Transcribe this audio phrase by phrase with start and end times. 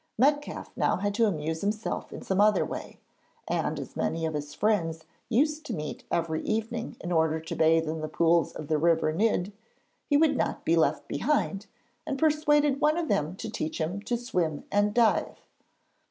[0.17, 2.97] Metcalfe now had to amuse himself in some other way,
[3.47, 7.87] and as many of his friends used to meet every evening in order to bathe
[7.87, 9.51] in the pools of the river Nidd,
[10.07, 11.67] he would not be left behind,
[12.07, 15.37] and persuaded one of them to teach him to swim and dive.